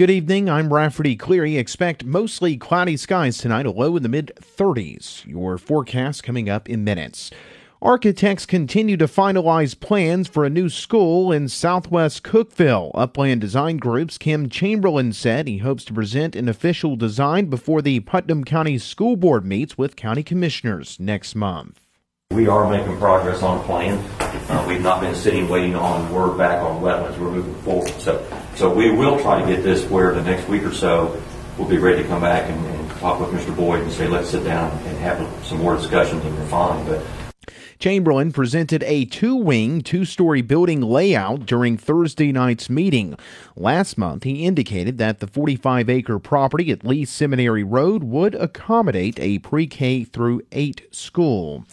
Good 0.00 0.08
evening. 0.08 0.48
I'm 0.48 0.72
Rafferty 0.72 1.14
Cleary. 1.14 1.58
Expect 1.58 2.06
mostly 2.06 2.56
cloudy 2.56 2.96
skies 2.96 3.36
tonight, 3.36 3.66
a 3.66 3.70
low 3.70 3.98
in 3.98 4.02
the 4.02 4.08
mid 4.08 4.32
30s. 4.40 5.26
Your 5.26 5.58
forecast 5.58 6.22
coming 6.22 6.48
up 6.48 6.70
in 6.70 6.84
minutes. 6.84 7.30
Architects 7.82 8.46
continue 8.46 8.96
to 8.96 9.06
finalize 9.06 9.78
plans 9.78 10.26
for 10.26 10.46
a 10.46 10.48
new 10.48 10.70
school 10.70 11.30
in 11.30 11.48
southwest 11.48 12.22
Cookeville. 12.22 12.92
Upland 12.94 13.42
Design 13.42 13.76
Group's 13.76 14.16
Kim 14.16 14.48
Chamberlain 14.48 15.12
said 15.12 15.46
he 15.46 15.58
hopes 15.58 15.84
to 15.84 15.92
present 15.92 16.34
an 16.34 16.48
official 16.48 16.96
design 16.96 17.50
before 17.50 17.82
the 17.82 18.00
Putnam 18.00 18.42
County 18.42 18.78
School 18.78 19.16
Board 19.16 19.44
meets 19.44 19.76
with 19.76 19.96
county 19.96 20.22
commissioners 20.22 20.98
next 20.98 21.34
month. 21.34 21.78
We 22.30 22.48
are 22.48 22.70
making 22.70 22.96
progress 22.96 23.42
on 23.42 23.62
plan. 23.64 23.98
Uh, 24.48 24.64
we've 24.66 24.80
not 24.80 25.02
been 25.02 25.14
sitting 25.14 25.46
waiting 25.46 25.74
on 25.74 26.10
word 26.10 26.38
back 26.38 26.62
on 26.62 26.80
wetlands. 26.80 27.18
We're 27.18 27.32
moving 27.32 27.54
forward. 27.56 27.90
So, 28.00 28.24
so 28.56 28.72
we 28.72 28.90
will 28.90 29.18
try 29.20 29.40
to 29.40 29.46
get 29.46 29.62
this 29.62 29.84
where 29.86 30.12
the 30.14 30.22
next 30.22 30.48
week 30.48 30.62
or 30.64 30.72
so 30.72 31.20
we'll 31.58 31.68
be 31.68 31.78
ready 31.78 32.02
to 32.02 32.08
come 32.08 32.22
back 32.22 32.48
and, 32.48 32.66
and 32.66 32.90
talk 32.92 33.20
with 33.20 33.30
Mr. 33.30 33.54
Boyd 33.54 33.82
and 33.82 33.92
say 33.92 34.08
let's 34.08 34.30
sit 34.30 34.44
down 34.44 34.70
and 34.86 34.98
have 34.98 35.18
some 35.44 35.58
more 35.58 35.76
discussions 35.76 36.24
and 36.24 36.38
refine. 36.38 36.86
But 36.86 37.02
Chamberlain 37.78 38.30
presented 38.30 38.82
a 38.82 39.06
two 39.06 39.34
wing, 39.34 39.80
two 39.80 40.04
story 40.04 40.42
building 40.42 40.82
layout 40.82 41.46
during 41.46 41.78
Thursday 41.78 42.30
night's 42.30 42.68
meeting. 42.68 43.16
Last 43.56 43.96
month, 43.96 44.24
he 44.24 44.44
indicated 44.44 44.98
that 44.98 45.20
the 45.20 45.26
45 45.26 45.88
acre 45.88 46.18
property 46.18 46.70
at 46.70 46.84
Lee 46.84 47.06
Seminary 47.06 47.64
Road 47.64 48.04
would 48.04 48.34
accommodate 48.34 49.18
a 49.18 49.38
pre 49.38 49.66
K 49.66 50.04
through 50.04 50.42
8 50.52 50.94
school. 50.94 51.64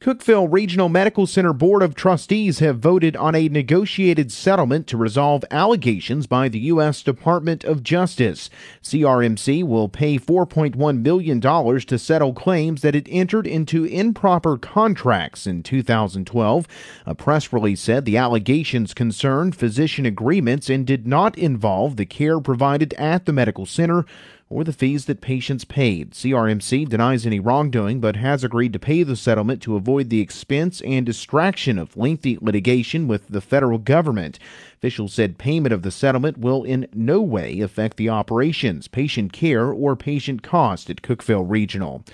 Cookeville 0.00 0.46
Regional 0.48 0.88
Medical 0.88 1.26
Center 1.26 1.52
Board 1.52 1.82
of 1.82 1.96
Trustees 1.96 2.60
have 2.60 2.78
voted 2.78 3.16
on 3.16 3.34
a 3.34 3.48
negotiated 3.48 4.30
settlement 4.30 4.86
to 4.86 4.96
resolve 4.96 5.44
allegations 5.50 6.28
by 6.28 6.48
the 6.48 6.60
U.S. 6.60 7.02
Department 7.02 7.64
of 7.64 7.82
Justice. 7.82 8.48
CRMC 8.80 9.64
will 9.64 9.88
pay 9.88 10.16
$4.1 10.16 11.02
million 11.02 11.40
to 11.40 11.98
settle 11.98 12.32
claims 12.32 12.82
that 12.82 12.94
it 12.94 13.08
entered 13.10 13.48
into 13.48 13.86
improper 13.86 14.56
contracts 14.56 15.48
in 15.48 15.64
2012. 15.64 16.68
A 17.04 17.14
press 17.16 17.52
release 17.52 17.80
said 17.80 18.04
the 18.04 18.16
allegations 18.16 18.94
concerned 18.94 19.56
physician 19.56 20.06
agreements 20.06 20.70
and 20.70 20.86
did 20.86 21.08
not 21.08 21.36
involve 21.36 21.96
the 21.96 22.06
care 22.06 22.38
provided 22.38 22.94
at 22.94 23.26
the 23.26 23.32
medical 23.32 23.66
center 23.66 24.06
or 24.50 24.64
the 24.64 24.72
fees 24.72 25.04
that 25.04 25.20
patients 25.20 25.64
paid. 25.64 26.12
CRMC 26.12 26.88
denies 26.88 27.26
any 27.26 27.38
wrongdoing 27.38 28.00
but 28.00 28.16
has 28.16 28.42
agreed 28.42 28.72
to 28.72 28.78
pay 28.78 29.02
the 29.02 29.16
settlement 29.16 29.60
to 29.62 29.76
avoid 29.76 30.08
the 30.08 30.20
expense 30.20 30.80
and 30.82 31.04
distraction 31.04 31.78
of 31.78 31.96
lengthy 31.96 32.38
litigation 32.40 33.06
with 33.06 33.28
the 33.28 33.40
federal 33.40 33.78
government. 33.78 34.38
Officials 34.78 35.12
said 35.12 35.38
payment 35.38 35.72
of 35.72 35.82
the 35.82 35.90
settlement 35.90 36.38
will 36.38 36.64
in 36.64 36.86
no 36.94 37.20
way 37.20 37.60
affect 37.60 37.96
the 37.96 38.08
operations, 38.08 38.88
patient 38.88 39.32
care, 39.32 39.66
or 39.66 39.96
patient 39.96 40.42
cost 40.42 40.88
at 40.88 41.02
Cookeville 41.02 41.48
Regional. 41.48 42.04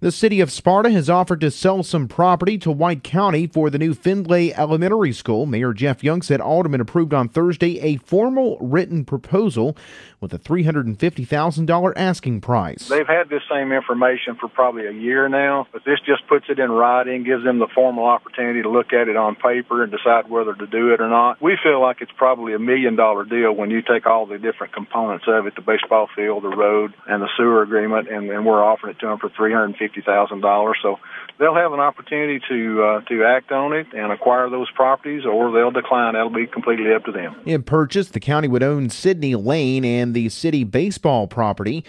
The 0.00 0.10
city 0.10 0.40
of 0.40 0.50
Sparta 0.50 0.90
has 0.90 1.08
offered 1.08 1.40
to 1.42 1.52
sell 1.52 1.84
some 1.84 2.08
property 2.08 2.58
to 2.58 2.70
White 2.70 3.04
County 3.04 3.46
for 3.46 3.70
the 3.70 3.78
new 3.78 3.94
Findlay 3.94 4.52
Elementary 4.52 5.12
School. 5.12 5.46
Mayor 5.46 5.72
Jeff 5.72 6.02
Young 6.02 6.20
said 6.20 6.40
Alderman 6.40 6.80
approved 6.80 7.14
on 7.14 7.28
Thursday 7.28 7.78
a 7.78 7.98
formal 7.98 8.58
written 8.60 9.04
proposal 9.04 9.76
with 10.20 10.34
a 10.34 10.38
$350,000 10.38 11.92
asking 11.96 12.40
price. 12.40 12.88
They've 12.88 13.06
had 13.06 13.28
this 13.28 13.42
same 13.48 13.70
information 13.72 14.34
for 14.40 14.48
probably 14.48 14.86
a 14.86 14.92
year 14.92 15.28
now, 15.28 15.68
but 15.70 15.84
this 15.84 16.00
just 16.04 16.26
puts 16.26 16.46
it 16.48 16.58
in 16.58 16.72
writing, 16.72 17.22
gives 17.22 17.44
them 17.44 17.58
the 17.58 17.68
formal 17.72 18.06
opportunity 18.06 18.62
to 18.62 18.70
look 18.70 18.92
at 18.92 19.08
it 19.08 19.16
on 19.16 19.36
paper 19.36 19.82
and 19.82 19.92
decide 19.92 20.28
whether 20.28 20.54
to 20.54 20.66
do 20.66 20.92
it 20.92 21.00
or 21.00 21.08
not. 21.08 21.40
We 21.40 21.56
feel 21.62 21.80
like 21.80 21.98
it's 22.00 22.12
probably 22.16 22.54
a 22.54 22.58
million 22.58 22.96
dollar 22.96 23.24
deal 23.24 23.52
when 23.52 23.70
you 23.70 23.82
take 23.82 24.06
all 24.06 24.26
the 24.26 24.38
different 24.38 24.72
components 24.72 25.26
of 25.28 25.46
it, 25.46 25.54
the 25.54 25.62
baseball 25.62 26.08
field, 26.16 26.42
the 26.42 26.48
road, 26.48 26.94
and 27.06 27.22
the 27.22 27.28
sewer 27.36 27.62
agreement, 27.62 28.08
and, 28.08 28.28
and 28.30 28.44
we're 28.44 28.64
offering 28.64 28.94
it 28.94 29.00
to 29.00 29.06
them 29.06 29.18
for 29.18 29.28
350 29.28 29.83
fifty 29.84 30.00
thousand 30.00 30.40
dollars. 30.40 30.78
So 30.82 30.98
they'll 31.38 31.54
have 31.54 31.72
an 31.72 31.80
opportunity 31.80 32.40
to 32.48 32.82
uh, 32.82 33.00
to 33.02 33.24
act 33.24 33.52
on 33.52 33.72
it 33.72 33.86
and 33.92 34.12
acquire 34.12 34.48
those 34.48 34.70
properties, 34.70 35.24
or 35.24 35.52
they'll 35.52 35.70
decline. 35.70 36.14
That'll 36.14 36.30
be 36.30 36.46
completely 36.46 36.92
up 36.92 37.04
to 37.04 37.12
them. 37.12 37.36
In 37.44 37.62
purchase, 37.62 38.08
the 38.08 38.20
county 38.20 38.48
would 38.48 38.62
own 38.62 38.90
Sydney 38.90 39.34
Lane 39.34 39.84
and 39.84 40.14
the 40.14 40.28
city 40.28 40.64
baseball 40.64 41.26
property. 41.26 41.84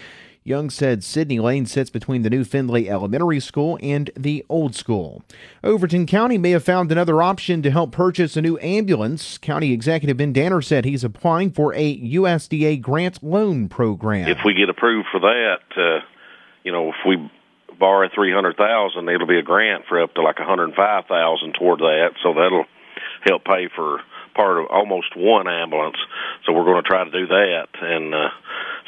Young 0.46 0.70
said 0.70 1.02
Sydney 1.02 1.40
Lane 1.40 1.66
sits 1.66 1.90
between 1.90 2.22
the 2.22 2.30
new 2.30 2.44
Findlay 2.44 2.88
Elementary 2.88 3.40
School 3.40 3.80
and 3.82 4.12
the 4.16 4.46
old 4.48 4.76
school. 4.76 5.24
Overton 5.64 6.06
County 6.06 6.38
may 6.38 6.52
have 6.52 6.62
found 6.62 6.92
another 6.92 7.20
option 7.20 7.62
to 7.62 7.70
help 7.72 7.90
purchase 7.90 8.36
a 8.36 8.42
new 8.42 8.56
ambulance. 8.58 9.38
County 9.38 9.72
Executive 9.72 10.16
Ben 10.16 10.32
Danner 10.32 10.62
said 10.62 10.84
he's 10.84 11.02
applying 11.02 11.50
for 11.50 11.74
a 11.74 11.98
USDA 11.98 12.80
grant 12.80 13.24
loan 13.24 13.68
program. 13.68 14.28
If 14.28 14.38
we 14.44 14.54
get 14.54 14.68
approved 14.68 15.08
for 15.10 15.18
that, 15.18 15.62
uh, 15.76 16.06
you 16.62 16.70
know, 16.70 16.90
if 16.90 16.96
we 17.04 17.16
borrow 17.78 18.08
three 18.14 18.32
hundred 18.32 18.56
thousand, 18.56 19.08
it'll 19.08 19.26
be 19.26 19.38
a 19.38 19.42
grant 19.42 19.84
for 19.88 20.02
up 20.02 20.14
to 20.14 20.22
like 20.22 20.38
a 20.38 20.44
hundred 20.44 20.64
and 20.64 20.74
five 20.74 21.06
thousand 21.06 21.54
toward 21.54 21.80
that. 21.80 22.10
So 22.22 22.34
that'll 22.34 22.66
help 23.24 23.44
pay 23.44 23.68
for 23.74 24.00
part 24.34 24.58
of 24.58 24.66
almost 24.70 25.16
one 25.16 25.48
ambulance. 25.48 25.96
So 26.44 26.52
we're 26.52 26.64
going 26.64 26.82
to 26.82 26.88
try 26.88 27.04
to 27.04 27.10
do 27.10 27.26
that, 27.26 27.68
and 27.80 28.14
uh, 28.14 28.28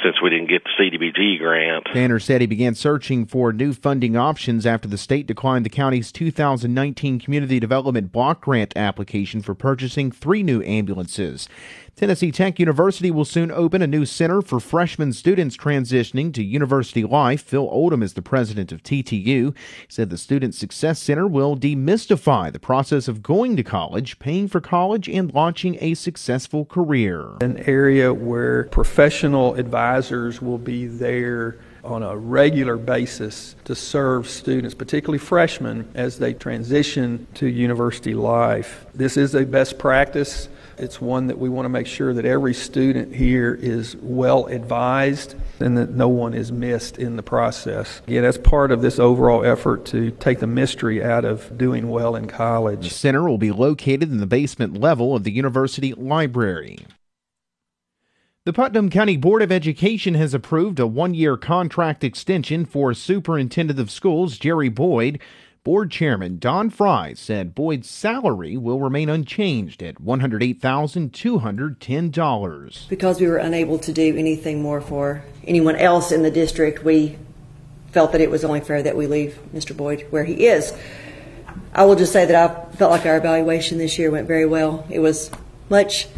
since 0.02 0.22
we 0.22 0.30
didn't 0.30 0.48
get 0.48 0.62
the 0.64 0.70
CDBG 0.78 1.38
grant. 1.38 1.86
Danner 1.92 2.20
said 2.20 2.40
he 2.40 2.46
began 2.46 2.74
searching 2.74 3.26
for 3.26 3.52
new 3.52 3.72
funding 3.72 4.16
options 4.16 4.64
after 4.64 4.86
the 4.86 4.98
state 4.98 5.26
declined 5.26 5.64
the 5.64 5.70
county's 5.70 6.12
2019 6.12 7.18
Community 7.18 7.58
Development 7.58 8.12
Block 8.12 8.40
Grant 8.40 8.76
application 8.76 9.42
for 9.42 9.54
purchasing 9.54 10.12
three 10.12 10.42
new 10.42 10.62
ambulances. 10.62 11.48
Tennessee 11.96 12.30
Tech 12.30 12.60
University 12.60 13.10
will 13.10 13.24
soon 13.24 13.50
open 13.50 13.82
a 13.82 13.86
new 13.88 14.06
center 14.06 14.40
for 14.40 14.60
freshman 14.60 15.12
students 15.12 15.56
transitioning 15.56 16.32
to 16.32 16.44
university 16.44 17.02
life. 17.02 17.42
Phil 17.42 17.68
Oldham 17.68 18.04
is 18.04 18.12
the 18.12 18.22
president 18.22 18.70
of 18.70 18.84
TTU. 18.84 19.24
He 19.24 19.52
said 19.88 20.08
the 20.08 20.16
Student 20.16 20.54
Success 20.54 21.00
Center 21.00 21.26
will 21.26 21.56
demystify 21.56 22.52
the 22.52 22.60
process 22.60 23.08
of 23.08 23.20
going 23.20 23.56
to 23.56 23.64
college, 23.64 24.20
paying 24.20 24.46
for 24.46 24.60
college, 24.60 25.08
and 25.08 25.34
launching 25.34 25.76
a 25.80 25.94
successful 25.94 26.64
career. 26.64 27.32
An 27.40 27.58
area 27.66 28.14
where 28.14 28.64
professional 28.64 29.54
advisors 29.54 29.87
will 30.42 30.58
be 30.58 30.86
there 30.86 31.58
on 31.82 32.02
a 32.02 32.16
regular 32.16 32.76
basis 32.76 33.56
to 33.64 33.74
serve 33.74 34.28
students, 34.28 34.74
particularly 34.74 35.18
freshmen, 35.18 35.88
as 35.94 36.18
they 36.18 36.34
transition 36.34 37.26
to 37.34 37.46
university 37.46 38.14
life. 38.14 38.86
This 38.94 39.16
is 39.16 39.34
a 39.34 39.44
best 39.44 39.78
practice 39.78 40.48
it's 40.78 41.00
one 41.00 41.26
that 41.26 41.38
we 41.38 41.48
want 41.48 41.64
to 41.64 41.70
make 41.70 41.86
sure 41.86 42.14
that 42.14 42.24
every 42.24 42.54
student 42.54 43.12
here 43.14 43.52
is 43.52 43.96
well 43.96 44.46
advised 44.46 45.34
and 45.58 45.76
that 45.76 45.90
no 45.90 46.08
one 46.08 46.34
is 46.34 46.52
missed 46.52 46.98
in 46.98 47.16
the 47.16 47.22
process. 47.22 48.00
Again, 48.06 48.22
that's 48.22 48.38
part 48.38 48.70
of 48.70 48.80
this 48.80 48.98
overall 49.00 49.44
effort 49.44 49.84
to 49.86 50.12
take 50.12 50.38
the 50.38 50.46
mystery 50.46 51.02
out 51.02 51.24
of 51.24 51.58
doing 51.58 51.88
well 51.88 52.14
in 52.14 52.28
college. 52.28 52.84
The 52.84 52.94
center 52.94 53.28
will 53.28 53.38
be 53.38 53.50
located 53.50 54.10
in 54.10 54.18
the 54.18 54.26
basement 54.26 54.80
level 54.80 55.16
of 55.16 55.24
the 55.24 55.32
university 55.32 55.94
library. 55.94 56.86
The 58.48 58.54
Putnam 58.54 58.88
County 58.88 59.18
Board 59.18 59.42
of 59.42 59.52
Education 59.52 60.14
has 60.14 60.32
approved 60.32 60.80
a 60.80 60.86
one 60.86 61.12
year 61.12 61.36
contract 61.36 62.02
extension 62.02 62.64
for 62.64 62.94
Superintendent 62.94 63.78
of 63.78 63.90
Schools 63.90 64.38
Jerry 64.38 64.70
Boyd. 64.70 65.18
Board 65.64 65.90
Chairman 65.90 66.38
Don 66.38 66.70
Fry 66.70 67.12
said 67.12 67.54
Boyd's 67.54 67.90
salary 67.90 68.56
will 68.56 68.80
remain 68.80 69.10
unchanged 69.10 69.82
at 69.82 69.96
$108,210. 69.96 72.88
Because 72.88 73.20
we 73.20 73.26
were 73.26 73.36
unable 73.36 73.78
to 73.80 73.92
do 73.92 74.16
anything 74.16 74.62
more 74.62 74.80
for 74.80 75.22
anyone 75.46 75.76
else 75.76 76.10
in 76.10 76.22
the 76.22 76.30
district, 76.30 76.82
we 76.82 77.18
felt 77.92 78.12
that 78.12 78.22
it 78.22 78.30
was 78.30 78.46
only 78.46 78.60
fair 78.60 78.82
that 78.82 78.96
we 78.96 79.06
leave 79.06 79.38
Mr. 79.54 79.76
Boyd 79.76 80.06
where 80.08 80.24
he 80.24 80.46
is. 80.46 80.72
I 81.74 81.84
will 81.84 81.96
just 81.96 82.14
say 82.14 82.24
that 82.24 82.34
I 82.34 82.48
felt 82.76 82.92
like 82.92 83.04
our 83.04 83.18
evaluation 83.18 83.76
this 83.76 83.98
year 83.98 84.10
went 84.10 84.26
very 84.26 84.46
well. 84.46 84.86
It 84.88 85.00
was 85.00 85.30
much, 85.68 86.08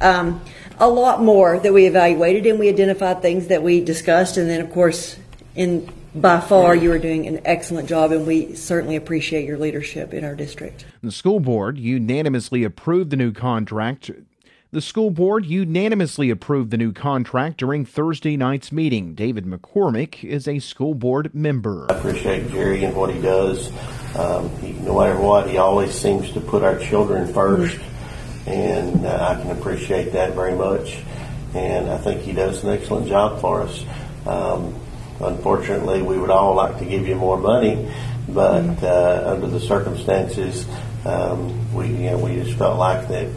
um, 0.00 0.40
a 0.82 0.88
lot 0.88 1.22
more 1.22 1.60
that 1.60 1.72
we 1.72 1.86
evaluated 1.86 2.44
and 2.44 2.58
we 2.58 2.68
identified 2.68 3.22
things 3.22 3.46
that 3.46 3.62
we 3.62 3.80
discussed, 3.80 4.36
and 4.36 4.50
then, 4.50 4.60
of 4.60 4.70
course, 4.72 5.16
in 5.54 5.88
by 6.14 6.40
far, 6.40 6.74
you 6.74 6.92
are 6.92 6.98
doing 6.98 7.26
an 7.26 7.40
excellent 7.46 7.88
job, 7.88 8.12
and 8.12 8.26
we 8.26 8.54
certainly 8.54 8.96
appreciate 8.96 9.46
your 9.46 9.56
leadership 9.56 10.12
in 10.12 10.24
our 10.24 10.34
district. 10.34 10.84
The 11.02 11.12
school 11.12 11.40
board 11.40 11.78
unanimously 11.78 12.64
approved 12.64 13.08
the 13.10 13.16
new 13.16 13.32
contract. 13.32 14.10
The 14.72 14.82
school 14.82 15.10
board 15.10 15.46
unanimously 15.46 16.28
approved 16.28 16.70
the 16.70 16.76
new 16.76 16.92
contract 16.92 17.58
during 17.58 17.86
Thursday 17.86 18.36
night's 18.36 18.72
meeting. 18.72 19.14
David 19.14 19.46
McCormick 19.46 20.22
is 20.22 20.46
a 20.46 20.58
school 20.58 20.92
board 20.92 21.34
member. 21.34 21.86
I 21.90 21.94
appreciate 21.94 22.50
Jerry 22.50 22.84
and 22.84 22.94
what 22.94 23.14
he 23.14 23.20
does. 23.20 23.70
Um, 24.16 24.50
he, 24.58 24.72
no 24.72 24.98
matter 24.98 25.18
what, 25.18 25.48
he 25.48 25.56
always 25.56 25.94
seems 25.94 26.30
to 26.32 26.40
put 26.40 26.62
our 26.62 26.78
children 26.78 27.32
1st 27.32 27.91
and 28.46 29.06
uh, 29.06 29.36
I 29.36 29.40
can 29.40 29.50
appreciate 29.50 30.12
that 30.12 30.34
very 30.34 30.54
much. 30.54 30.98
And 31.54 31.90
I 31.90 31.98
think 31.98 32.22
he 32.22 32.32
does 32.32 32.64
an 32.64 32.70
excellent 32.70 33.08
job 33.08 33.40
for 33.40 33.62
us. 33.62 33.84
Um, 34.26 34.74
Unfortunately, 35.22 36.02
we 36.02 36.18
would 36.18 36.30
all 36.30 36.54
like 36.54 36.78
to 36.78 36.84
give 36.84 37.06
you 37.06 37.14
more 37.14 37.38
money, 37.38 37.88
but 38.28 38.62
mm-hmm. 38.62 38.84
uh, 38.84 39.32
under 39.32 39.46
the 39.46 39.60
circumstances, 39.60 40.66
um, 41.04 41.72
we 41.74 41.86
you 41.86 42.10
know 42.10 42.18
we 42.18 42.34
just 42.36 42.58
felt 42.58 42.78
like 42.78 43.08
that 43.08 43.28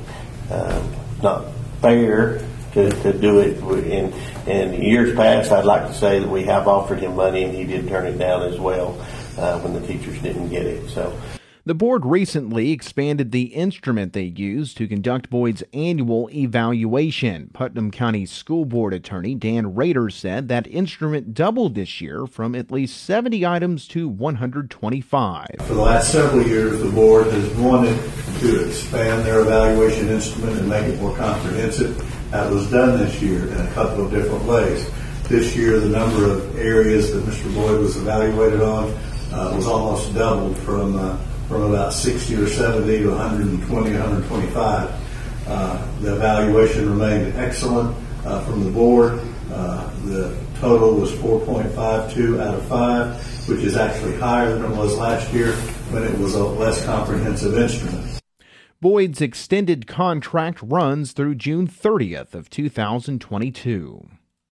uh, 0.50 0.84
not 1.22 1.46
fair 1.82 2.40
to, 2.74 2.90
to 2.90 3.14
do 3.14 3.40
it. 3.40 3.58
In, 3.86 4.14
in 4.48 4.82
years 4.82 5.16
past, 5.16 5.52
I'd 5.52 5.66
like 5.66 5.88
to 5.88 5.94
say 5.94 6.20
that 6.20 6.28
we 6.28 6.44
have 6.44 6.68
offered 6.68 7.00
him 7.00 7.16
money 7.16 7.44
and 7.44 7.54
he 7.54 7.64
did 7.64 7.88
turn 7.88 8.06
it 8.08 8.18
down 8.18 8.42
as 8.44 8.60
well 8.60 9.00
uh, 9.38 9.60
when 9.60 9.74
the 9.74 9.86
teachers 9.86 10.20
didn't 10.22 10.50
get 10.50 10.66
it. 10.66 10.90
So. 10.90 11.18
The 11.68 11.74
board 11.74 12.06
recently 12.06 12.72
expanded 12.72 13.32
the 13.32 13.46
instrument 13.46 14.14
they 14.14 14.26
use 14.26 14.72
to 14.76 14.88
conduct 14.88 15.32
Boyd's 15.32 15.64
annual 15.74 16.30
evaluation. 16.32 17.50
Putnam 17.54 17.90
County 17.90 18.28
School 18.28 18.66
Board 18.66 18.94
attorney 18.94 19.34
Dan 19.34 19.74
Rader 19.74 20.12
said 20.12 20.48
that 20.48 20.68
instrument 20.68 21.34
doubled 21.34 21.74
this 21.74 22.00
year 22.00 22.28
from 22.28 22.54
at 22.54 22.70
least 22.70 23.04
70 23.04 23.48
items 23.48 23.88
to 23.88 24.08
125. 24.08 25.48
For 25.62 25.74
the 25.74 25.82
last 25.82 26.12
several 26.12 26.46
years, 26.46 26.84
the 26.84 26.92
board 26.92 27.26
has 27.34 27.50
wanted 27.56 28.00
to 28.42 28.68
expand 28.68 29.26
their 29.26 29.40
evaluation 29.40 30.10
instrument 30.10 30.60
and 30.60 30.70
make 30.70 30.86
it 30.86 31.02
more 31.02 31.18
comprehensive. 31.18 31.98
That 32.30 32.52
was 32.52 32.70
done 32.70 33.00
this 33.00 33.20
year 33.24 33.48
in 33.48 33.60
a 33.60 33.72
couple 33.72 34.06
of 34.06 34.12
different 34.12 34.46
ways. 34.46 34.88
This 35.30 35.56
year, 35.56 35.80
the 35.80 35.90
number 35.90 36.30
of 36.30 36.60
areas 36.60 37.12
that 37.12 37.24
Mr. 37.24 37.52
Boyd 37.56 37.80
was 37.80 37.98
evaluated 37.98 38.62
on 38.62 38.96
uh, 39.34 39.52
was 39.56 39.66
almost 39.66 40.14
doubled 40.14 40.56
from 40.60 40.96
uh, 40.96 41.18
from 41.48 41.62
about 41.64 41.94
60 41.94 42.36
or 42.36 42.48
70 42.48 43.00
to 43.00 43.10
120, 43.10 43.92
125. 43.92 45.48
Uh, 45.48 46.00
the 46.02 46.16
evaluation 46.16 46.90
remained 46.90 47.36
excellent 47.38 47.96
uh, 48.26 48.44
from 48.46 48.64
the 48.64 48.72
board. 48.72 49.20
Uh, 49.52 49.90
the 50.06 50.36
total 50.60 50.96
was 50.96 51.12
4.52 51.12 52.42
out 52.42 52.56
of 52.56 52.66
5, 52.66 53.50
which 53.50 53.60
is 53.60 53.76
actually 53.76 54.18
higher 54.18 54.58
than 54.58 54.72
it 54.72 54.76
was 54.76 54.98
last 54.98 55.32
year 55.34 55.52
when 55.92 56.04
it 56.04 56.18
was 56.18 56.34
a 56.34 56.44
less 56.44 56.84
comprehensive 56.86 57.58
instrument. 57.58 58.22
Boyd's 58.82 59.22
extended 59.22 59.88
contract 59.88 60.60
runs 60.62 61.12
through 61.12 61.36
June 61.36 61.68
30th 61.68 62.34
of 62.34 62.50
2022. 62.50 64.10